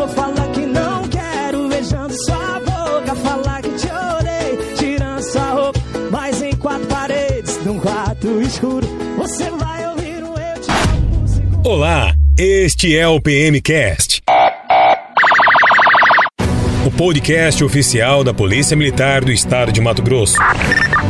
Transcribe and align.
vou 0.00 0.08
falar 0.08 0.48
que 0.52 0.64
não 0.64 1.02
quero, 1.08 1.68
beijando 1.68 2.14
sua 2.24 2.60
boca, 2.60 3.14
falar 3.16 3.60
que 3.60 3.68
te 3.70 3.86
odeio, 3.86 4.74
tirando 4.76 5.22
sua 5.22 5.50
roupa, 5.50 5.80
mas 6.10 6.42
em 6.42 6.56
quatro 6.56 6.86
paredes, 6.86 7.64
num 7.64 7.78
quarto 7.78 8.40
escuro, 8.40 8.86
você 9.18 9.50
vai 9.50 9.86
ouvir 9.88 10.24
um 10.24 10.38
eu 10.38 10.60
te 10.60 10.70
amo. 10.70 11.62
Olá, 11.64 12.14
este 12.38 12.96
é 12.96 13.06
o 13.06 13.20
PMcast. 13.20 14.22
Podcast 17.00 17.64
oficial 17.64 18.22
da 18.22 18.34
Polícia 18.34 18.76
Militar 18.76 19.24
do 19.24 19.32
Estado 19.32 19.72
de 19.72 19.80
Mato 19.80 20.02
Grosso. 20.02 20.36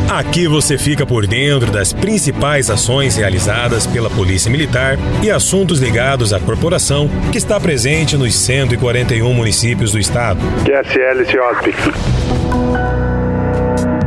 Aqui 0.08 0.46
você 0.46 0.78
fica 0.78 1.04
por 1.04 1.26
dentro 1.26 1.68
das 1.72 1.92
principais 1.92 2.70
ações 2.70 3.16
realizadas 3.16 3.88
pela 3.88 4.08
Polícia 4.08 4.48
Militar 4.48 4.96
e 5.20 5.32
assuntos 5.32 5.80
ligados 5.80 6.32
à 6.32 6.38
corporação 6.38 7.10
que 7.32 7.38
está 7.38 7.58
presente 7.58 8.16
nos 8.16 8.36
141 8.36 9.34
municípios 9.34 9.90
do 9.90 9.98
estado. 9.98 10.38
QSL 10.64 11.26
CIOSP. 11.28 11.74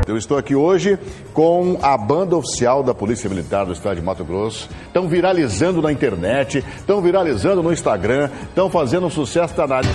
Eu 0.08 0.16
estou 0.16 0.38
aqui 0.38 0.56
hoje 0.56 0.98
com 1.34 1.78
a 1.82 1.98
banda 1.98 2.38
oficial 2.38 2.82
da 2.82 2.94
Polícia 2.94 3.30
Militar 3.30 3.66
do 3.66 3.74
Estado 3.74 3.98
de 3.98 4.02
Mato 4.02 4.24
Grosso. 4.24 4.70
Estão 4.88 5.10
viralizando 5.10 5.82
na 5.82 5.92
internet, 5.92 6.64
estão 6.78 7.02
viralizando 7.02 7.62
no 7.62 7.74
Instagram, 7.74 8.30
estão 8.48 8.70
fazendo 8.70 9.06
um 9.06 9.10
sucesso 9.10 9.54
danado. 9.54 9.90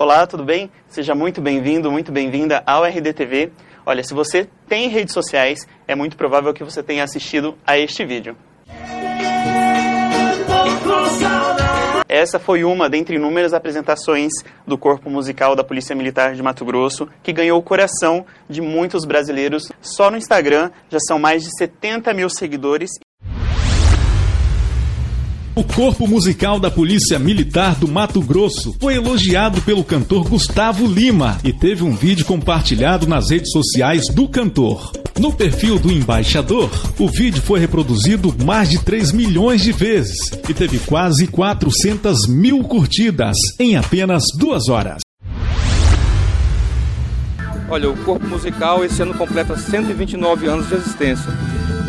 Olá, 0.00 0.26
tudo 0.26 0.42
bem? 0.42 0.70
Seja 0.88 1.14
muito 1.14 1.42
bem-vindo, 1.42 1.92
muito 1.92 2.10
bem-vinda 2.10 2.62
ao 2.64 2.84
RDTV. 2.84 3.52
Olha, 3.84 4.02
se 4.02 4.14
você 4.14 4.48
tem 4.66 4.88
redes 4.88 5.12
sociais, 5.12 5.68
é 5.86 5.94
muito 5.94 6.16
provável 6.16 6.54
que 6.54 6.64
você 6.64 6.82
tenha 6.82 7.04
assistido 7.04 7.54
a 7.66 7.78
este 7.78 8.02
vídeo. 8.02 8.34
Essa 12.08 12.38
foi 12.38 12.64
uma 12.64 12.88
dentre 12.88 13.16
inúmeras 13.16 13.52
apresentações 13.52 14.32
do 14.66 14.78
corpo 14.78 15.10
musical 15.10 15.54
da 15.54 15.62
Polícia 15.62 15.94
Militar 15.94 16.34
de 16.34 16.42
Mato 16.42 16.64
Grosso, 16.64 17.06
que 17.22 17.30
ganhou 17.30 17.58
o 17.58 17.62
coração 17.62 18.24
de 18.48 18.62
muitos 18.62 19.04
brasileiros. 19.04 19.70
Só 19.82 20.10
no 20.10 20.16
Instagram 20.16 20.70
já 20.88 20.98
são 20.98 21.18
mais 21.18 21.42
de 21.42 21.50
70 21.58 22.14
mil 22.14 22.30
seguidores 22.30 22.92
o 25.60 25.64
corpo 25.64 26.08
musical 26.08 26.58
da 26.58 26.70
Polícia 26.70 27.18
Militar 27.18 27.74
do 27.74 27.86
Mato 27.86 28.22
Grosso 28.22 28.74
foi 28.80 28.94
elogiado 28.94 29.60
pelo 29.60 29.84
cantor 29.84 30.26
Gustavo 30.26 30.86
Lima 30.86 31.38
e 31.44 31.52
teve 31.52 31.84
um 31.84 31.94
vídeo 31.94 32.24
compartilhado 32.24 33.06
nas 33.06 33.28
redes 33.28 33.52
sociais 33.52 34.06
do 34.06 34.26
cantor. 34.26 34.90
No 35.18 35.30
perfil 35.30 35.78
do 35.78 35.92
embaixador, 35.92 36.70
o 36.98 37.06
vídeo 37.08 37.42
foi 37.42 37.60
reproduzido 37.60 38.34
mais 38.42 38.70
de 38.70 38.78
3 38.78 39.12
milhões 39.12 39.60
de 39.60 39.70
vezes 39.70 40.30
e 40.48 40.54
teve 40.54 40.78
quase 40.78 41.26
400 41.26 42.26
mil 42.26 42.64
curtidas 42.64 43.36
em 43.58 43.76
apenas 43.76 44.24
duas 44.38 44.70
horas. 44.70 45.02
Olha, 47.68 47.90
o 47.90 47.96
corpo 47.98 48.26
musical 48.26 48.82
esse 48.82 49.02
ano 49.02 49.12
completa 49.12 49.58
129 49.58 50.46
anos 50.46 50.68
de 50.68 50.74
existência 50.74 51.30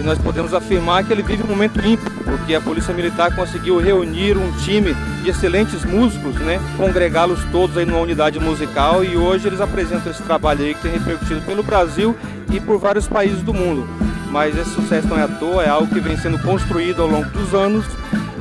e 0.02 0.04
nós 0.04 0.18
podemos 0.18 0.54
afirmar 0.54 1.04
que 1.04 1.14
ele 1.14 1.22
vive 1.22 1.44
um 1.44 1.48
momento 1.48 1.80
ímpar, 1.86 2.12
porque 2.26 2.56
a 2.56 2.60
Polícia 2.60 2.94
Militar 2.94 3.34
conseguiu 3.36 3.80
reunir 3.80 4.36
um 4.36 4.52
time 4.54 4.96
de 5.24 5.30
excelentes 5.30 5.86
músicos, 5.86 6.36
né, 6.38 6.60
congregá-los 6.76 7.40
todos 7.52 7.78
aí 7.78 7.86
numa 7.86 8.00
unidade 8.00 8.40
musical 8.40 9.04
e 9.04 9.16
hoje 9.16 9.48
eles 9.48 9.62
apresentam 9.62 10.12
esse 10.12 10.24
trabalho 10.24 10.66
aí 10.66 10.74
que 10.74 10.82
tem 10.82 10.92
repercutido 10.92 11.42
pelo 11.42 11.62
Brasil 11.62 12.18
e 12.52 12.60
por 12.60 12.80
vários 12.80 13.08
países 13.08 13.44
do 13.44 13.54
mundo. 13.54 13.88
Mas 14.32 14.58
esse 14.58 14.72
sucesso 14.72 15.08
não 15.08 15.20
é 15.20 15.24
à 15.24 15.28
toa, 15.28 15.64
é 15.64 15.70
algo 15.70 15.88
que 15.88 16.00
vem 16.00 16.18
sendo 16.18 16.40
construído 16.40 17.02
ao 17.02 17.08
longo 17.08 17.30
dos 17.30 17.54
anos. 17.54 17.86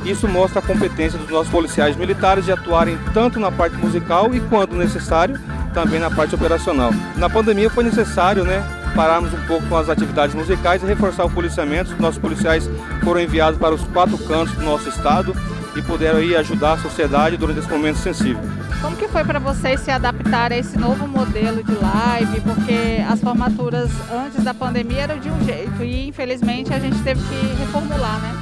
Isso 0.03 0.27
mostra 0.27 0.59
a 0.59 0.63
competência 0.63 1.19
dos 1.19 1.29
nossos 1.29 1.51
policiais 1.51 1.95
militares 1.95 2.45
de 2.45 2.51
atuarem 2.51 2.97
tanto 3.13 3.39
na 3.39 3.51
parte 3.51 3.75
musical 3.75 4.33
e, 4.33 4.39
quando 4.39 4.75
necessário, 4.75 5.39
também 5.73 5.99
na 5.99 6.09
parte 6.09 6.33
operacional. 6.33 6.91
Na 7.17 7.29
pandemia 7.29 7.69
foi 7.69 7.83
necessário, 7.83 8.43
né, 8.45 8.63
pararmos 8.95 9.33
um 9.33 9.41
pouco 9.47 9.65
com 9.67 9.77
as 9.77 9.89
atividades 9.89 10.35
musicais 10.35 10.83
e 10.83 10.85
reforçar 10.85 11.25
o 11.25 11.29
policiamento. 11.29 11.95
Nossos 11.99 12.19
policiais 12.19 12.69
foram 13.03 13.21
enviados 13.21 13.59
para 13.59 13.73
os 13.73 13.81
quatro 13.87 14.17
cantos 14.17 14.53
do 14.55 14.63
nosso 14.63 14.89
estado 14.89 15.35
e 15.75 15.81
puderam 15.81 16.19
aí 16.19 16.35
ajudar 16.35 16.73
a 16.73 16.77
sociedade 16.77 17.37
durante 17.37 17.59
esse 17.59 17.69
momento 17.69 17.97
sensível. 17.97 18.41
Como 18.81 18.95
que 18.95 19.07
foi 19.07 19.23
para 19.23 19.39
vocês 19.39 19.79
se 19.81 19.91
adaptar 19.91 20.51
a 20.51 20.57
esse 20.57 20.77
novo 20.77 21.07
modelo 21.07 21.63
de 21.63 21.73
live? 21.73 22.41
Porque 22.41 23.03
as 23.07 23.19
formaturas 23.19 23.89
antes 24.11 24.43
da 24.43 24.53
pandemia 24.53 25.01
eram 25.03 25.19
de 25.19 25.29
um 25.29 25.43
jeito 25.43 25.83
e 25.83 26.07
infelizmente 26.07 26.73
a 26.73 26.79
gente 26.79 26.97
teve 27.03 27.21
que 27.21 27.55
reformular, 27.59 28.19
né? 28.19 28.33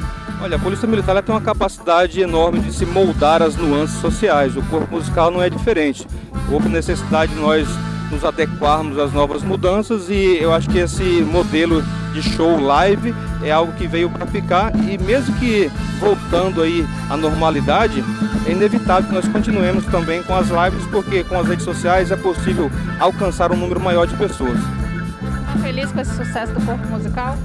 Olha, 0.41 0.55
a 0.55 0.59
Polícia 0.59 0.87
Militar 0.87 1.21
tem 1.21 1.35
uma 1.35 1.41
capacidade 1.41 2.21
enorme 2.21 2.61
de 2.61 2.71
se 2.71 2.85
moldar 2.85 3.41
às 3.41 3.57
nuances 3.57 3.99
sociais. 3.99 4.55
O 4.55 4.61
corpo 4.63 4.95
musical 4.95 5.29
não 5.29 5.43
é 5.43 5.49
diferente. 5.49 6.07
Houve 6.49 6.69
necessidade 6.69 7.33
de 7.33 7.39
nós 7.39 7.67
nos 8.11 8.25
adequarmos 8.25 8.97
às 8.97 9.13
novas 9.13 9.43
mudanças 9.43 10.09
e 10.09 10.37
eu 10.39 10.53
acho 10.53 10.69
que 10.69 10.79
esse 10.79 11.03
modelo 11.03 11.83
de 12.13 12.21
show 12.21 12.59
live 12.59 13.13
é 13.43 13.51
algo 13.51 13.71
que 13.73 13.87
veio 13.87 14.09
para 14.09 14.25
ficar 14.25 14.71
e 14.75 14.97
mesmo 14.97 15.35
que 15.35 15.71
voltando 15.99 16.61
aí 16.61 16.85
à 17.09 17.15
normalidade, 17.15 18.03
é 18.45 18.51
inevitável 18.51 19.09
que 19.09 19.15
nós 19.15 19.27
continuemos 19.27 19.85
também 19.85 20.23
com 20.23 20.35
as 20.35 20.47
lives 20.47 20.85
porque 20.91 21.23
com 21.23 21.39
as 21.39 21.47
redes 21.47 21.63
sociais 21.63 22.11
é 22.11 22.15
possível 22.15 22.71
alcançar 22.99 23.51
um 23.51 23.55
número 23.55 23.79
maior 23.79 24.07
de 24.07 24.15
pessoas. 24.15 24.57
Está 24.57 25.63
feliz 25.63 25.91
com 25.91 25.99
esse 25.99 26.15
sucesso 26.15 26.53
do 26.53 26.65
corpo 26.65 26.87
musical? 26.87 27.37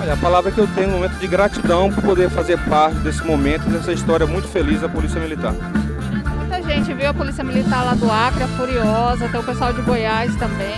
Olha, 0.00 0.12
a 0.12 0.16
palavra 0.16 0.52
que 0.52 0.58
eu 0.58 0.68
tenho 0.68 0.88
é 0.88 0.90
um 0.90 0.96
momento 0.96 1.18
de 1.18 1.26
gratidão 1.26 1.90
por 1.90 2.02
poder 2.02 2.28
fazer 2.30 2.58
parte 2.68 2.98
desse 2.98 3.24
momento, 3.24 3.68
dessa 3.70 3.92
história 3.92 4.26
muito 4.26 4.46
feliz 4.46 4.80
da 4.80 4.88
Polícia 4.88 5.18
Militar 5.20 5.54
gente 6.74 6.92
viu 6.94 7.08
a 7.08 7.14
Polícia 7.14 7.44
Militar 7.44 7.84
lá 7.84 7.94
do 7.94 8.10
Acre, 8.10 8.42
a 8.42 8.48
Furiosa, 8.48 9.28
tem 9.28 9.40
o 9.40 9.44
pessoal 9.44 9.72
de 9.72 9.82
Goiás 9.82 10.34
também. 10.36 10.76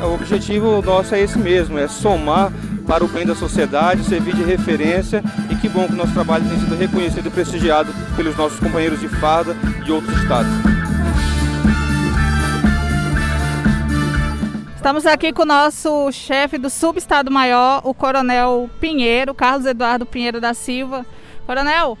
O 0.00 0.14
objetivo 0.14 0.82
nosso 0.82 1.14
é 1.14 1.20
esse 1.20 1.38
mesmo, 1.38 1.78
é 1.78 1.88
somar 1.88 2.52
para 2.86 3.04
o 3.04 3.08
bem 3.08 3.26
da 3.26 3.34
sociedade, 3.34 4.04
servir 4.04 4.34
de 4.34 4.44
referência 4.44 5.22
e 5.50 5.56
que 5.56 5.68
bom 5.68 5.86
que 5.86 5.94
o 5.94 5.96
nosso 5.96 6.12
trabalho 6.12 6.48
tem 6.48 6.58
sido 6.58 6.76
reconhecido 6.76 7.26
e 7.26 7.30
prestigiado 7.30 7.92
pelos 8.14 8.36
nossos 8.36 8.60
companheiros 8.60 9.00
de 9.00 9.08
farda 9.08 9.54
de 9.84 9.90
outros 9.92 10.16
estados. 10.22 10.50
Estamos 14.76 15.04
aqui 15.04 15.32
com 15.32 15.42
o 15.42 15.46
nosso 15.46 16.12
chefe 16.12 16.58
do 16.58 16.70
Subestado-Maior, 16.70 17.80
o 17.84 17.92
Coronel 17.92 18.70
Pinheiro, 18.78 19.34
Carlos 19.34 19.66
Eduardo 19.66 20.06
Pinheiro 20.06 20.40
da 20.40 20.54
Silva. 20.54 21.04
Coronel, 21.44 21.98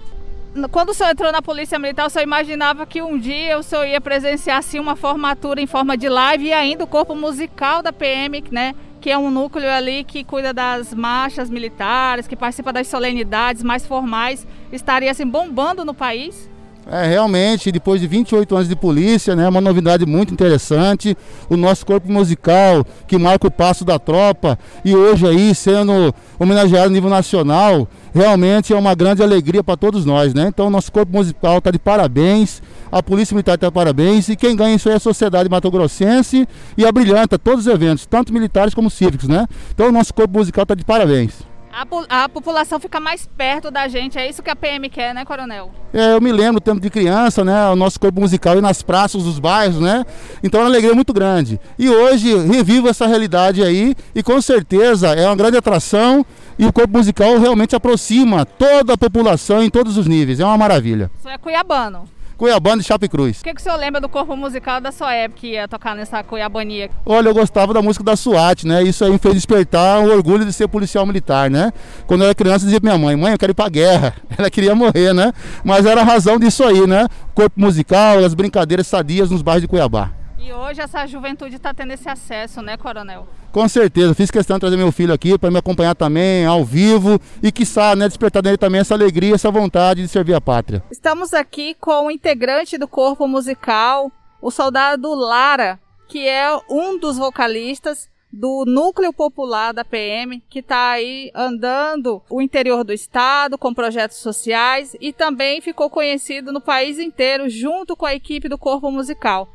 quando 0.70 0.90
o 0.90 0.94
senhor 0.94 1.10
entrou 1.10 1.30
na 1.30 1.42
Polícia 1.42 1.78
Militar, 1.78 2.06
o 2.06 2.10
senhor 2.10 2.24
imaginava 2.24 2.86
que 2.86 3.02
um 3.02 3.18
dia 3.18 3.58
o 3.58 3.62
senhor 3.62 3.86
ia 3.86 4.00
presenciar 4.00 4.58
assim, 4.58 4.78
uma 4.78 4.96
formatura 4.96 5.60
em 5.60 5.66
forma 5.66 5.96
de 5.96 6.08
live 6.08 6.46
e 6.46 6.52
ainda 6.52 6.84
o 6.84 6.86
corpo 6.86 7.14
musical 7.14 7.82
da 7.82 7.92
PM, 7.92 8.42
né? 8.50 8.74
Que 9.00 9.10
é 9.10 9.18
um 9.18 9.30
núcleo 9.30 9.70
ali 9.70 10.02
que 10.02 10.24
cuida 10.24 10.52
das 10.52 10.94
marchas 10.94 11.50
militares, 11.50 12.26
que 12.26 12.34
participa 12.34 12.72
das 12.72 12.88
solenidades 12.88 13.62
mais 13.62 13.86
formais, 13.86 14.46
estaria 14.72 15.10
assim 15.10 15.26
bombando 15.26 15.84
no 15.84 15.92
país? 15.92 16.48
É, 16.88 17.04
realmente, 17.04 17.72
depois 17.72 18.00
de 18.00 18.06
28 18.06 18.54
anos 18.54 18.68
de 18.68 18.76
polícia, 18.76 19.34
né, 19.34 19.48
uma 19.48 19.60
novidade 19.60 20.06
muito 20.06 20.32
interessante. 20.32 21.16
O 21.50 21.56
nosso 21.56 21.84
corpo 21.84 22.10
musical, 22.10 22.86
que 23.08 23.18
marca 23.18 23.48
o 23.48 23.50
passo 23.50 23.84
da 23.84 23.98
tropa, 23.98 24.56
e 24.84 24.94
hoje 24.94 25.26
aí 25.26 25.52
sendo 25.52 26.14
homenageado 26.38 26.86
a 26.86 26.90
nível 26.90 27.10
nacional, 27.10 27.88
realmente 28.14 28.72
é 28.72 28.76
uma 28.76 28.94
grande 28.94 29.20
alegria 29.20 29.64
para 29.64 29.76
todos 29.76 30.04
nós, 30.04 30.32
né? 30.32 30.46
Então, 30.46 30.70
nosso 30.70 30.92
corpo 30.92 31.12
musical 31.12 31.58
está 31.58 31.72
de 31.72 31.78
parabéns, 31.78 32.62
a 32.92 33.02
Polícia 33.02 33.34
Militar 33.34 33.56
está 33.56 33.66
de 33.66 33.72
parabéns, 33.72 34.28
e 34.28 34.36
quem 34.36 34.54
ganha 34.54 34.76
isso 34.76 34.88
aí 34.88 34.94
é 34.94 34.96
a 34.96 35.00
sociedade 35.00 35.48
matogrossense 35.48 36.46
e 36.78 36.86
a 36.86 36.92
brilhanta 36.92 37.36
todos 37.36 37.66
os 37.66 37.72
eventos, 37.72 38.06
tanto 38.06 38.32
militares 38.32 38.72
como 38.72 38.90
cívicos, 38.90 39.26
né? 39.26 39.48
Então, 39.74 39.88
o 39.88 39.92
nosso 39.92 40.14
corpo 40.14 40.38
musical 40.38 40.62
está 40.62 40.76
de 40.76 40.84
parabéns. 40.84 41.55
A, 41.76 42.24
a, 42.24 42.28
população 42.30 42.80
fica 42.80 42.98
mais 42.98 43.26
perto 43.26 43.70
da 43.70 43.86
gente, 43.86 44.16
é 44.18 44.26
isso 44.26 44.42
que 44.42 44.48
a 44.48 44.56
PM 44.56 44.88
quer, 44.88 45.14
né, 45.14 45.26
Coronel? 45.26 45.70
É, 45.92 46.14
eu 46.14 46.22
me 46.22 46.32
lembro 46.32 46.54
do 46.54 46.64
tempo 46.64 46.80
de 46.80 46.88
criança, 46.88 47.44
né, 47.44 47.68
o 47.68 47.76
nosso 47.76 48.00
corpo 48.00 48.18
musical 48.18 48.56
ir 48.56 48.62
nas 48.62 48.80
praças 48.80 49.24
dos 49.24 49.38
bairros, 49.38 49.78
né, 49.78 50.02
então 50.42 50.60
é 50.60 50.62
uma 50.62 50.70
alegria 50.70 50.94
muito 50.94 51.12
grande. 51.12 51.60
E 51.78 51.90
hoje 51.90 52.34
revivo 52.34 52.88
essa 52.88 53.06
realidade 53.06 53.62
aí 53.62 53.94
e 54.14 54.22
com 54.22 54.40
certeza 54.40 55.08
é 55.08 55.26
uma 55.26 55.36
grande 55.36 55.58
atração 55.58 56.24
e 56.58 56.64
o 56.64 56.72
corpo 56.72 56.96
musical 56.96 57.38
realmente 57.38 57.76
aproxima 57.76 58.46
toda 58.46 58.94
a 58.94 58.98
população 58.98 59.62
em 59.62 59.68
todos 59.68 59.98
os 59.98 60.06
níveis, 60.06 60.40
é 60.40 60.46
uma 60.46 60.56
maravilha. 60.56 61.10
Isso 61.18 61.28
é 61.28 61.36
cuiabano. 61.36 62.08
Cuiabano 62.36 62.82
de 62.82 62.86
Chape 62.86 63.08
Cruz. 63.08 63.40
O 63.40 63.44
que, 63.44 63.54
que 63.54 63.60
o 63.60 63.64
senhor 63.64 63.76
lembra 63.76 63.98
do 63.98 64.10
corpo 64.10 64.36
musical 64.36 64.78
da 64.78 64.92
sua 64.92 65.14
época 65.14 65.40
que 65.40 65.46
ia 65.52 65.66
tocar 65.66 65.96
nessa 65.96 66.22
Cuiabania? 66.22 66.90
Olha, 67.04 67.30
eu 67.30 67.34
gostava 67.34 67.72
da 67.72 67.80
música 67.80 68.04
da 68.04 68.14
SWAT, 68.14 68.66
né? 68.66 68.82
Isso 68.82 69.02
aí 69.04 69.10
me 69.10 69.18
fez 69.18 69.34
despertar 69.34 70.00
o 70.00 70.10
orgulho 70.10 70.44
de 70.44 70.52
ser 70.52 70.68
policial 70.68 71.06
militar, 71.06 71.50
né? 71.50 71.72
Quando 72.06 72.20
eu 72.20 72.26
era 72.26 72.34
criança, 72.34 72.64
eu 72.64 72.66
dizia 72.66 72.80
pra 72.80 72.94
minha 72.94 73.06
mãe, 73.06 73.16
mãe, 73.16 73.32
eu 73.32 73.38
quero 73.38 73.52
ir 73.52 73.54
pra 73.54 73.70
guerra. 73.70 74.14
Ela 74.36 74.50
queria 74.50 74.74
morrer, 74.74 75.14
né? 75.14 75.32
Mas 75.64 75.86
era 75.86 76.02
a 76.02 76.04
razão 76.04 76.38
disso 76.38 76.62
aí, 76.62 76.86
né? 76.86 77.06
Corpo 77.34 77.58
musical, 77.58 78.18
as 78.18 78.34
brincadeiras 78.34 78.86
sadias 78.86 79.30
nos 79.30 79.40
bairros 79.40 79.62
de 79.62 79.68
Cuiabá. 79.68 80.10
E 80.38 80.52
hoje 80.52 80.80
essa 80.80 81.06
juventude 81.06 81.56
está 81.56 81.72
tendo 81.72 81.92
esse 81.92 82.08
acesso, 82.08 82.60
né, 82.60 82.76
Coronel? 82.76 83.26
Com 83.56 83.66
certeza, 83.70 84.14
fiz 84.14 84.30
questão 84.30 84.56
de 84.56 84.60
trazer 84.60 84.76
meu 84.76 84.92
filho 84.92 85.14
aqui 85.14 85.38
para 85.38 85.50
me 85.50 85.56
acompanhar 85.56 85.94
também 85.94 86.44
ao 86.44 86.62
vivo 86.62 87.18
e 87.42 87.50
quiçá, 87.50 87.96
né, 87.96 88.06
despertar 88.06 88.42
nele 88.42 88.58
também 88.58 88.82
essa 88.82 88.92
alegria, 88.92 89.34
essa 89.34 89.50
vontade 89.50 90.02
de 90.02 90.08
servir 90.08 90.34
a 90.34 90.40
pátria. 90.42 90.84
Estamos 90.90 91.32
aqui 91.32 91.74
com 91.80 92.04
o 92.04 92.10
integrante 92.10 92.76
do 92.76 92.86
corpo 92.86 93.26
musical, 93.26 94.12
o 94.42 94.50
soldado 94.50 95.14
Lara, 95.14 95.80
que 96.06 96.28
é 96.28 96.54
um 96.68 96.98
dos 96.98 97.16
vocalistas 97.16 98.10
do 98.30 98.66
núcleo 98.66 99.10
popular 99.10 99.72
da 99.72 99.86
PM, 99.86 100.44
que 100.50 100.58
está 100.58 100.90
aí 100.90 101.30
andando 101.34 102.20
o 102.28 102.42
interior 102.42 102.84
do 102.84 102.92
estado 102.92 103.56
com 103.56 103.72
projetos 103.72 104.18
sociais 104.18 104.94
e 105.00 105.14
também 105.14 105.62
ficou 105.62 105.88
conhecido 105.88 106.52
no 106.52 106.60
país 106.60 106.98
inteiro 106.98 107.48
junto 107.48 107.96
com 107.96 108.04
a 108.04 108.14
equipe 108.14 108.50
do 108.50 108.58
corpo 108.58 108.90
musical. 108.90 109.48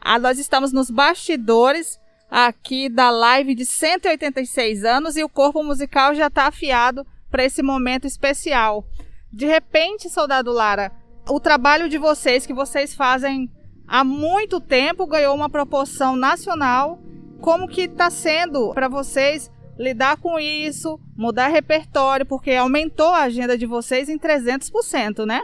Ah, 0.00 0.18
nós 0.18 0.38
estamos 0.38 0.72
nos 0.72 0.90
bastidores 0.90 2.00
aqui 2.32 2.88
da 2.88 3.10
live 3.10 3.54
de 3.54 3.66
186 3.66 4.86
anos 4.86 5.18
e 5.18 5.22
o 5.22 5.28
corpo 5.28 5.62
musical 5.62 6.14
já 6.14 6.28
está 6.28 6.46
afiado 6.46 7.06
para 7.30 7.44
esse 7.44 7.62
momento 7.62 8.06
especial. 8.06 8.86
De 9.30 9.44
repente, 9.44 10.08
soldado 10.08 10.50
Lara, 10.50 10.90
o 11.28 11.38
trabalho 11.38 11.90
de 11.90 11.98
vocês 11.98 12.46
que 12.46 12.54
vocês 12.54 12.94
fazem 12.94 13.50
há 13.86 14.02
muito 14.02 14.60
tempo 14.60 15.06
ganhou 15.06 15.34
uma 15.34 15.50
proporção 15.50 16.16
nacional. 16.16 16.98
Como 17.38 17.68
que 17.68 17.82
está 17.82 18.08
sendo 18.08 18.72
para 18.72 18.88
vocês 18.88 19.50
lidar 19.78 20.16
com 20.16 20.38
isso, 20.38 20.98
mudar 21.14 21.48
repertório, 21.48 22.24
porque 22.24 22.52
aumentou 22.52 23.08
a 23.08 23.24
agenda 23.24 23.58
de 23.58 23.66
vocês 23.66 24.08
em 24.08 24.18
300%, 24.18 25.26
né? 25.26 25.42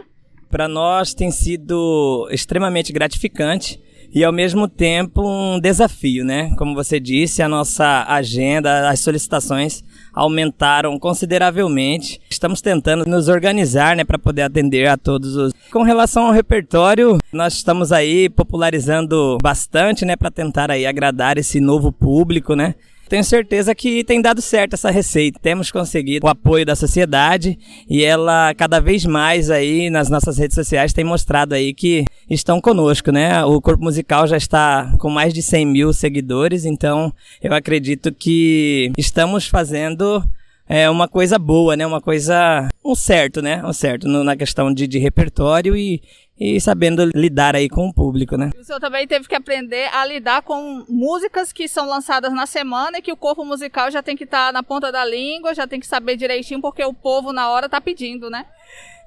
Para 0.49 0.67
nós 0.67 1.13
tem 1.13 1.29
sido 1.29 2.27
extremamente 2.31 2.91
gratificante 2.91 3.79
e 4.13 4.23
ao 4.23 4.31
mesmo 4.31 4.67
tempo 4.67 5.21
um 5.21 5.59
desafio, 5.59 6.25
né? 6.25 6.53
Como 6.57 6.73
você 6.73 6.99
disse, 6.99 7.41
a 7.41 7.47
nossa 7.47 8.05
agenda, 8.07 8.89
as 8.89 8.99
solicitações 8.99 9.83
aumentaram 10.13 10.97
consideravelmente. 10.99 12.19
Estamos 12.29 12.61
tentando 12.61 13.05
nos 13.05 13.27
organizar, 13.27 13.95
né, 13.95 14.03
para 14.03 14.17
poder 14.17 14.41
atender 14.41 14.87
a 14.87 14.97
todos 14.97 15.35
os. 15.35 15.53
Com 15.71 15.83
relação 15.83 16.27
ao 16.27 16.33
repertório, 16.33 17.17
nós 17.31 17.53
estamos 17.53 17.91
aí 17.91 18.27
popularizando 18.29 19.37
bastante, 19.41 20.03
né, 20.05 20.15
para 20.15 20.31
tentar 20.31 20.71
aí 20.71 20.85
agradar 20.85 21.37
esse 21.37 21.59
novo 21.59 21.91
público, 21.91 22.55
né? 22.55 22.75
Tenho 23.09 23.23
certeza 23.23 23.73
que 23.73 24.03
tem 24.03 24.21
dado 24.21 24.39
certo 24.39 24.75
essa 24.75 24.91
receita. 24.91 25.39
Temos 25.41 25.71
conseguido 25.71 26.27
o 26.27 26.29
apoio 26.29 26.63
da 26.63 26.75
sociedade 26.75 27.57
e 27.89 28.03
ela 28.03 28.53
cada 28.53 28.79
vez 28.79 29.03
mais 29.03 29.49
aí 29.49 29.89
nas 29.89 30.09
nossas 30.11 30.37
redes 30.37 30.53
sociais 30.53 30.93
tem 30.93 31.03
mostrado 31.03 31.55
aí 31.55 31.73
que 31.73 32.05
estão 32.29 32.61
conosco, 32.61 33.11
né? 33.11 33.43
O 33.43 33.59
corpo 33.59 33.83
musical 33.83 34.27
já 34.27 34.37
está 34.37 34.95
com 34.99 35.09
mais 35.09 35.33
de 35.33 35.41
100 35.41 35.65
mil 35.65 35.91
seguidores, 35.91 36.65
então 36.65 37.11
eu 37.41 37.51
acredito 37.51 38.13
que 38.13 38.91
estamos 38.95 39.47
fazendo 39.47 40.23
é 40.71 40.87
uma 40.87 41.07
coisa 41.07 41.39
boa, 41.39 41.75
né? 41.75 41.83
Uma 41.83 41.99
coisa. 41.99 42.69
um 42.85 42.93
certo, 42.93 43.41
né? 43.41 43.65
Um 43.65 43.73
certo 43.73 44.07
no, 44.07 44.23
na 44.23 44.37
questão 44.37 44.71
de, 44.71 44.85
de 44.85 44.99
repertório 44.99 45.75
e, 45.75 45.99
e 46.39 46.59
sabendo 46.61 47.09
lidar 47.13 47.55
aí 47.55 47.67
com 47.67 47.87
o 47.87 47.93
público, 47.93 48.37
né? 48.37 48.51
O 48.57 48.63
senhor 48.63 48.79
também 48.79 49.05
teve 49.05 49.27
que 49.27 49.35
aprender 49.35 49.89
a 49.93 50.05
lidar 50.05 50.41
com 50.41 50.85
músicas 50.87 51.51
que 51.51 51.67
são 51.67 51.87
lançadas 51.87 52.31
na 52.33 52.45
semana 52.45 52.99
e 52.99 53.01
que 53.01 53.11
o 53.11 53.17
corpo 53.17 53.43
musical 53.43 53.91
já 53.91 54.01
tem 54.01 54.15
que 54.15 54.23
estar 54.23 54.47
tá 54.47 54.51
na 54.53 54.63
ponta 54.63 54.91
da 54.91 55.03
língua, 55.03 55.53
já 55.53 55.67
tem 55.67 55.79
que 55.79 55.87
saber 55.87 56.15
direitinho, 56.15 56.61
porque 56.61 56.83
o 56.83 56.93
povo 56.93 57.33
na 57.33 57.49
hora 57.49 57.67
tá 57.67 57.81
pedindo, 57.81 58.29
né? 58.29 58.45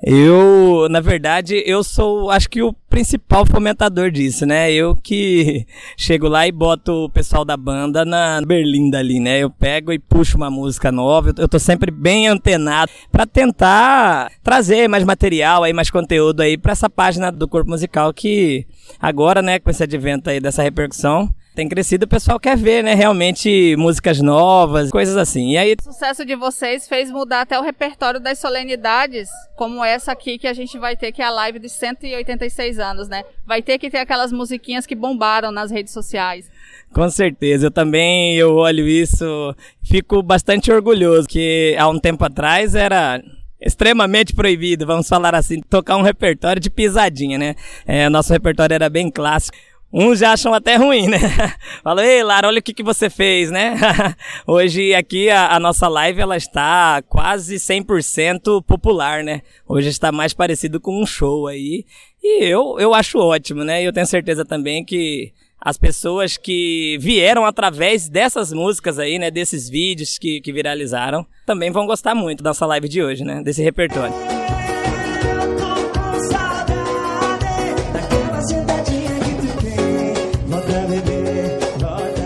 Eu, 0.05 0.89
na 0.91 1.01
verdade, 1.01 1.63
eu 1.65 1.85
sou, 1.85 2.29
acho 2.29 2.51
que 2.51 2.61
o 2.61 2.73
principal 2.91 3.47
fomentador 3.47 4.11
disso, 4.11 4.45
né? 4.45 4.73
Eu 4.73 4.97
que 4.97 5.65
chego 5.97 6.27
lá 6.27 6.45
e 6.45 6.51
boto 6.51 7.05
o 7.05 7.09
pessoal 7.09 7.45
da 7.45 7.57
banda 7.57 8.05
na 8.05 8.43
berlinda 8.45 8.99
ali, 8.99 9.21
né? 9.21 9.39
Eu 9.39 9.49
pego 9.49 9.93
e 9.93 10.01
puxo 10.01 10.37
uma 10.37 10.51
música 10.51 10.91
nova, 10.91 11.33
eu 11.39 11.49
tô 11.49 11.57
sempre 11.57 11.93
bem 11.93 12.27
antenado 12.27 12.91
para 13.13 13.25
tentar 13.25 14.33
trazer 14.43 14.89
mais 14.89 15.05
material 15.05 15.63
aí, 15.63 15.73
mais 15.73 15.89
conteúdo 15.89 16.41
aí 16.41 16.59
para 16.59 16.73
essa 16.73 16.91
página 16.91 17.22
do 17.31 17.47
Corpo 17.47 17.71
Musical 17.71 18.13
que 18.13 18.67
agora, 18.99 19.43
né, 19.43 19.59
com 19.59 19.71
esse 19.71 19.83
advento 19.83 20.31
aí 20.31 20.41
dessa 20.41 20.63
repercussão, 20.63 21.29
tem 21.55 21.69
crescido, 21.69 22.07
o 22.07 22.09
pessoal 22.09 22.41
quer 22.41 22.57
ver, 22.57 22.83
né, 22.83 22.95
realmente 22.95 23.77
músicas 23.77 24.21
novas, 24.21 24.91
coisas 24.91 25.17
assim. 25.17 25.51
E 25.53 25.59
aí 25.59 25.77
o 25.79 25.85
sucesso 25.85 26.25
de 26.25 26.35
vocês 26.35 26.89
fez 26.89 27.11
mudar 27.11 27.43
até 27.43 27.59
o 27.59 27.63
repertório 27.63 28.19
das 28.19 28.39
solenidades, 28.39 29.29
como 29.55 29.85
essa 29.85 30.13
aqui 30.13 30.39
que 30.39 30.47
a 30.47 30.55
gente 30.55 30.79
vai 30.79 30.97
ter 30.97 31.13
que 31.13 31.21
é 31.21 31.27
a 31.27 31.31
live 31.31 31.59
de 31.59 31.69
186 31.69 32.79
anos, 32.79 33.09
né? 33.09 33.23
Vai 33.47 33.61
ter 33.61 33.79
que 33.79 33.91
ter 33.91 33.99
aquelas 33.99 34.33
musiquinhas 34.33 34.87
que 34.87 34.95
bombaram 34.95 35.53
nas 35.53 35.71
redes 35.71 35.93
sociais. 35.93 36.51
Com 36.93 37.09
certeza, 37.11 37.67
eu 37.67 37.71
também 37.71 38.35
eu 38.35 38.55
olho 38.55 38.89
isso, 38.89 39.55
fico 39.83 40.23
bastante 40.23 40.73
orgulhoso 40.73 41.29
que 41.29 41.77
há 41.79 41.87
um 41.89 41.99
tempo 41.99 42.25
atrás 42.25 42.75
era 42.75 43.23
extremamente 43.65 44.35
proibido, 44.35 44.85
vamos 44.85 45.09
falar 45.09 45.35
assim, 45.35 45.61
tocar 45.61 45.97
um 45.97 46.03
repertório 46.03 46.61
de 46.61 46.69
pisadinha, 46.69 47.39
né? 47.39 47.55
É, 47.87 48.09
nosso 48.09 48.33
repertório 48.33 48.75
era 48.75 48.91
bem 48.91 49.11
clássico. 49.11 49.57
Uns 49.95 50.21
já 50.21 50.33
acham 50.33 50.55
até 50.55 50.77
ruim, 50.77 51.07
né? 51.07 51.19
Fala, 51.85 52.05
ei, 52.05 52.23
Lara, 52.23 52.49
olha 52.49 52.61
o 52.61 52.63
que, 52.63 52.73
que 52.73 52.83
você 52.83 53.11
fez, 53.11 53.51
né? 53.51 53.77
Hoje 54.47 54.95
aqui 54.95 55.29
a, 55.29 55.55
a, 55.55 55.61
nossa 55.61 55.87
live 55.87 56.19
ela 56.19 56.35
está 56.35 57.03
quase 57.03 57.57
100% 57.57 58.65
popular, 58.65 59.23
né? 59.23 59.43
Hoje 59.69 59.91
está 59.91 60.11
mais 60.11 60.33
parecido 60.33 60.81
com 60.81 61.03
um 61.03 61.05
show 61.05 61.47
aí. 61.47 61.85
E 62.23 62.43
eu, 62.43 62.77
eu 62.79 62.95
acho 62.95 63.19
ótimo, 63.19 63.65
né? 63.65 63.83
E 63.83 63.85
eu 63.85 63.93
tenho 63.93 64.07
certeza 64.07 64.47
também 64.47 64.83
que 64.83 65.31
as 65.65 65.79
pessoas 65.79 66.37
que 66.37 66.99
vieram 67.01 67.47
através 67.47 68.09
dessas 68.09 68.53
músicas 68.53 68.99
aí, 68.99 69.19
né? 69.19 69.31
Desses 69.31 69.69
vídeos 69.69 70.19
que, 70.19 70.41
que 70.41 70.53
viralizaram, 70.53 71.25
também 71.47 71.71
vão 71.71 71.87
gostar 71.87 72.17
muito 72.17 72.43
da 72.43 72.51
nossa 72.51 72.67
live 72.67 72.89
de 72.89 73.01
hoje, 73.01 73.25
né? 73.25 73.43
Desse 73.43 73.63
repertório. 73.63 74.13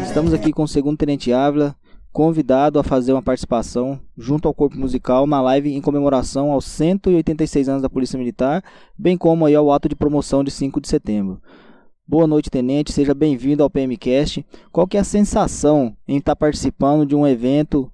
Estamos 0.06 0.32
aqui 0.32 0.50
com 0.50 0.62
o 0.62 0.68
segundo 0.68 0.96
tenente 0.96 1.30
Ávila, 1.30 1.76
convidado 2.10 2.78
a 2.78 2.82
fazer 2.82 3.12
uma 3.12 3.22
participação 3.22 4.00
junto 4.16 4.48
ao 4.48 4.54
corpo 4.54 4.78
musical 4.78 5.26
na 5.26 5.42
live 5.42 5.74
em 5.74 5.82
comemoração 5.82 6.52
aos 6.52 6.64
186 6.64 7.68
anos 7.68 7.82
da 7.82 7.90
Polícia 7.90 8.18
Militar, 8.18 8.64
bem 8.98 9.18
como 9.18 9.44
aí 9.44 9.54
ao 9.54 9.70
ato 9.70 9.90
de 9.90 9.94
promoção 9.94 10.42
de 10.42 10.50
5 10.50 10.80
de 10.80 10.88
setembro. 10.88 11.38
Boa 12.08 12.24
noite, 12.24 12.48
tenente, 12.48 12.92
seja 12.92 13.12
bem-vindo 13.12 13.64
ao 13.64 13.68
PMcast. 13.68 14.46
Qual 14.70 14.86
que 14.86 14.96
é 14.96 15.00
a 15.00 15.04
sensação 15.04 15.96
em 16.06 16.18
estar 16.18 16.36
participando 16.36 17.04
de 17.04 17.16
um 17.16 17.26
evento 17.26 17.90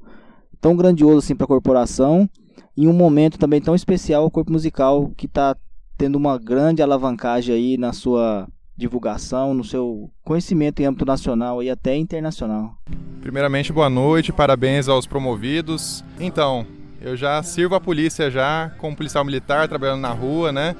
tão 0.60 0.76
grandioso 0.76 1.20
assim 1.20 1.34
para 1.34 1.44
a 1.44 1.48
corporação 1.48 2.28
em 2.76 2.86
um 2.86 2.92
momento 2.92 3.38
também 3.38 3.58
tão 3.58 3.74
especial 3.74 4.24
ao 4.24 4.30
corpo 4.30 4.52
musical 4.52 5.10
que 5.16 5.24
está 5.24 5.56
tendo 5.96 6.16
uma 6.16 6.38
grande 6.38 6.82
alavancagem 6.82 7.54
aí 7.54 7.78
na 7.78 7.94
sua 7.94 8.46
divulgação, 8.76 9.54
no 9.54 9.64
seu 9.64 10.10
conhecimento 10.22 10.82
em 10.82 10.84
âmbito 10.84 11.06
nacional 11.06 11.62
e 11.62 11.70
até 11.70 11.96
internacional. 11.96 12.76
Primeiramente, 13.22 13.72
boa 13.72 13.88
noite, 13.88 14.30
parabéns 14.30 14.88
aos 14.88 15.06
promovidos. 15.06 16.04
Então, 16.20 16.66
eu 17.00 17.16
já 17.16 17.42
sirvo 17.42 17.76
a 17.76 17.80
polícia 17.80 18.30
já 18.30 18.72
como 18.76 18.94
policial 18.94 19.24
militar, 19.24 19.68
trabalhando 19.68 20.02
na 20.02 20.12
rua, 20.12 20.52
né? 20.52 20.76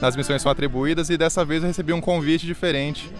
Nas 0.00 0.14
missões 0.14 0.40
são 0.40 0.52
atribuídas 0.52 1.10
e 1.10 1.18
dessa 1.18 1.44
vez 1.44 1.60
eu 1.60 1.66
recebi 1.66 1.92
um 1.92 2.00
convite 2.00 2.46
diferente 2.46 3.10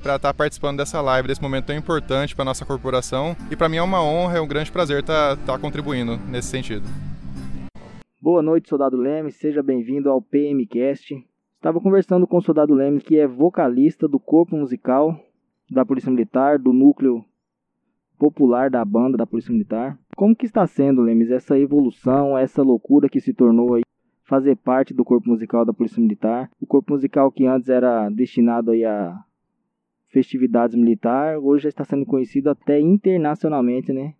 para 0.00 0.14
estar 0.14 0.28
tá 0.28 0.34
participando 0.34 0.76
dessa 0.76 1.00
live, 1.00 1.26
desse 1.26 1.42
momento 1.42 1.66
tão 1.66 1.76
importante 1.76 2.36
para 2.36 2.44
nossa 2.44 2.64
corporação. 2.64 3.34
E 3.50 3.56
para 3.56 3.68
mim 3.68 3.78
é 3.78 3.82
uma 3.82 4.00
honra, 4.00 4.38
é 4.38 4.40
um 4.40 4.46
grande 4.46 4.70
prazer 4.70 5.00
estar 5.00 5.36
tá, 5.36 5.54
tá 5.54 5.58
contribuindo 5.58 6.16
nesse 6.30 6.46
sentido. 6.46 6.86
Boa 8.20 8.40
noite, 8.40 8.68
soldado 8.68 8.96
Leme, 8.96 9.32
seja 9.32 9.64
bem-vindo 9.64 10.08
ao 10.08 10.22
PMcast. 10.22 11.12
Estava 11.56 11.80
conversando 11.80 12.24
com 12.24 12.36
o 12.36 12.42
soldado 12.42 12.72
Leme, 12.72 13.00
que 13.00 13.18
é 13.18 13.26
vocalista 13.26 14.06
do 14.06 14.20
corpo 14.20 14.56
musical 14.56 15.18
da 15.68 15.84
Polícia 15.84 16.10
Militar, 16.10 16.56
do 16.56 16.72
núcleo 16.72 17.24
popular 18.16 18.70
da 18.70 18.84
banda 18.84 19.16
da 19.16 19.26
Polícia 19.26 19.52
Militar. 19.52 19.98
Como 20.16 20.36
que 20.36 20.46
está 20.46 20.64
sendo, 20.68 21.02
Lemes, 21.02 21.32
essa 21.32 21.58
evolução, 21.58 22.38
essa 22.38 22.62
loucura 22.62 23.08
que 23.08 23.20
se 23.20 23.34
tornou 23.34 23.74
aí 23.74 23.82
fazer 24.28 24.56
parte 24.56 24.92
do 24.92 25.04
corpo 25.04 25.28
musical 25.28 25.64
da 25.64 25.72
Polícia 25.72 26.00
Militar? 26.00 26.50
O 26.60 26.66
corpo 26.66 26.92
musical 26.92 27.32
que 27.32 27.46
antes 27.46 27.68
era 27.68 28.10
destinado 28.10 28.70
aí 28.70 28.84
a 28.84 29.18
festividades 30.10 30.76
militares, 30.76 31.40
hoje 31.42 31.64
já 31.64 31.68
está 31.70 31.84
sendo 31.84 32.04
conhecido 32.06 32.50
até 32.50 32.78
internacionalmente, 32.78 33.92
né? 33.92 34.14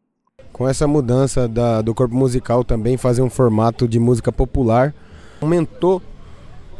Com 0.52 0.66
essa 0.66 0.86
mudança 0.86 1.46
da, 1.46 1.82
do 1.82 1.94
corpo 1.94 2.14
musical 2.14 2.64
também 2.64 2.96
fazer 2.96 3.22
um 3.22 3.30
formato 3.30 3.86
de 3.86 3.98
música 3.98 4.32
popular, 4.32 4.94
aumentou 5.40 6.02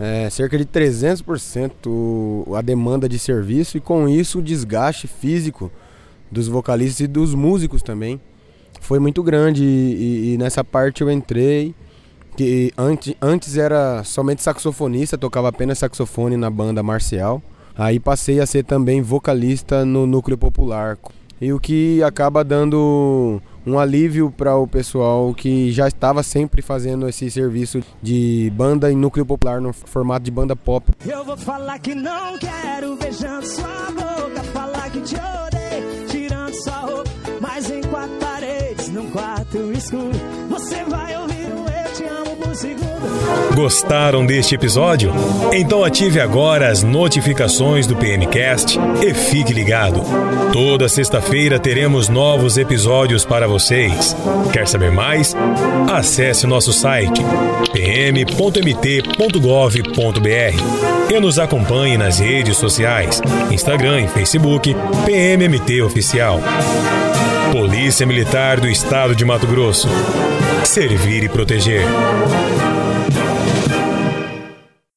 é, 0.01 0.31
cerca 0.31 0.57
de 0.57 0.65
300% 0.65 2.57
a 2.57 2.63
demanda 2.63 3.09
de 3.09 3.19
serviço 3.19 3.77
e 3.77 3.81
com 3.81 4.09
isso 4.09 4.39
o 4.39 4.43
desgaste 4.43 5.07
físico 5.07 5.71
dos 6.31 6.49
vocalistas 6.49 7.01
e 7.01 7.07
dos 7.07 7.35
músicos 7.35 7.83
também 7.83 8.21
foi 8.81 8.99
muito 8.99 9.23
grande 9.23 9.65
e, 9.65 10.35
e 10.35 10.39
nessa 10.39 10.63
parte 10.63 11.03
eu 11.03 11.11
entrei 11.11 11.75
que 12.39 12.73
antes, 12.79 13.15
antes 13.21 13.57
era 13.59 14.05
somente 14.05 14.45
saxofonista, 14.45 15.19
tocava 15.19 15.49
apenas 15.49 15.81
saxofone 15.81 16.37
na 16.37 16.49
banda 16.49 16.85
marcial. 16.85 17.43
Aí 17.77 17.99
passei 17.99 18.39
a 18.39 18.47
ser 18.47 18.63
também 18.65 19.03
vocalista 19.03 19.85
no 19.85 20.07
núcleo 20.07 20.39
popular. 20.39 20.97
e 21.41 21.53
o 21.53 21.59
que 21.59 22.01
acaba 22.03 22.45
dando 22.45 23.41
um 23.67 23.77
alívio 23.77 24.31
para 24.31 24.57
o 24.57 24.69
pessoal 24.69 25.35
que 25.35 25.73
já 25.73 25.89
estava 25.89 26.23
sempre 26.23 26.63
fazendo 26.63 27.09
esse 27.09 27.29
serviço 27.29 27.83
de 28.01 28.53
banda 28.55 28.91
em 28.91 28.97
núcleo 28.97 29.27
popular 29.27 29.61
no 29.61 29.73
formato 29.73 30.25
de 30.25 30.31
banda 30.31 30.55
pop. 30.55 30.93
Eu 31.05 31.25
vou 31.25 31.37
falar 31.37 31.81
que 31.81 31.93
não 31.93 32.39
quero 32.39 32.97
beijando 32.97 33.47
sua 33.47 33.91
boca, 33.91 34.43
falar 34.53 34.91
que 34.91 35.01
te 35.01 35.17
odeio, 35.17 36.07
tirando 36.07 36.55
sua 36.55 36.81
roupa, 36.83 37.11
mas 37.41 37.69
em 37.69 37.81
quatro 37.83 38.17
paredes, 38.21 38.89
num 38.91 39.11
quarto 39.11 39.73
escuro, 39.73 40.19
Gostaram 43.55 44.25
deste 44.25 44.55
episódio? 44.55 45.13
Então 45.53 45.83
ative 45.83 46.21
agora 46.21 46.69
as 46.69 46.83
notificações 46.83 47.87
do 47.87 47.97
PMcast 47.97 48.79
e 49.05 49.13
fique 49.13 49.53
ligado. 49.53 50.01
Toda 50.53 50.89
sexta-feira 50.89 51.59
teremos 51.59 52.09
novos 52.09 52.57
episódios 52.57 53.25
para 53.25 53.49
vocês. 53.49 54.17
Quer 54.53 54.69
saber 54.69 54.93
mais? 54.93 55.35
Acesse 55.93 56.47
nosso 56.47 56.73
site 56.73 57.21
pm.mt.gov.br 57.73 58.33
e 61.13 61.21
nos 61.21 61.39
acompanhe 61.39 61.99
nas 61.99 62.19
redes 62.19 62.57
sociais, 62.57 63.21
Instagram 63.51 64.03
e 64.03 64.09
Facebook, 64.09 64.77
PMMT 65.05 65.83
Oficial. 65.83 66.41
Polícia 67.51 68.07
Militar 68.07 68.61
do 68.61 68.69
Estado 68.69 69.17
de 69.17 69.25
Mato 69.25 69.47
Grosso. 69.47 69.89
Servir 70.65 71.25
e 71.25 71.29
proteger. 71.29 71.83